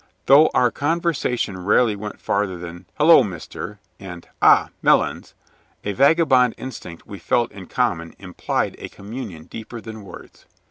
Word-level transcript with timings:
Though 0.25 0.49
our 0.55 0.71
conversation 0.71 1.63
rarely 1.63 1.95
went 1.95 2.19
further 2.19 2.57
than 2.57 2.87
"Hello, 2.97 3.21
Mister!" 3.23 3.77
and 3.99 4.27
"Ah, 4.41 4.69
Melons!" 4.81 5.35
a 5.83 5.91
vagabond 5.91 6.55
instinct 6.57 7.05
we 7.05 7.19
felt 7.19 7.51
in 7.51 7.67
common 7.67 8.15
implied 8.17 8.75
a 8.79 8.89
communion 8.89 9.43
deeper 9.43 9.79
than 9.79 10.01
words. 10.03 10.47